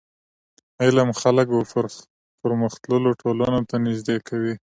علم 0.83 1.09
خلک 1.21 1.47
و 1.51 1.59
پرمختللو 2.41 3.11
ټولنو 3.21 3.59
ته 3.69 3.75
نژدي 3.85 4.17
کوي. 4.27 4.53